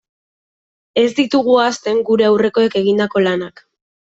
[1.01, 3.67] Ez ditugu ahazten gure aurrekoek egindako lanak.